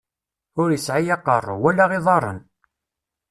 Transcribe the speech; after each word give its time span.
Ur 0.61 0.69
isɛi 0.77 1.05
aqeṛṛu, 1.15 1.55
wala 1.61 1.85
iḍaṛṛen. 1.97 2.39